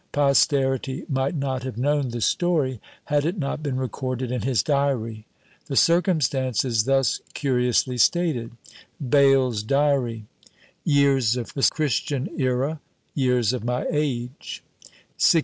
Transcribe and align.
Posterity 0.13 1.05
might 1.07 1.35
not 1.35 1.61
have 1.61 1.77
known 1.77 2.09
the 2.09 2.21
story, 2.21 2.81
had 3.05 3.23
it 3.23 3.37
not 3.37 3.61
been 3.61 3.77
recorded 3.77 4.31
in 4.31 4.41
his 4.41 4.63
Diary. 4.63 5.27
The 5.67 5.75
circumstance 5.75 6.65
is 6.65 6.85
thus 6.85 7.21
curiously 7.35 7.99
stated: 7.99 8.53
BAYLE'S 8.99 9.61
DIARY. 9.61 10.25
Years 10.83 11.35
of 11.37 11.53
the 11.53 11.59
Years 11.59 11.69
Christian 11.69 12.23
of 12.29 12.39
my 13.63 13.81
Ãra 13.83 13.85
age. 13.91 14.63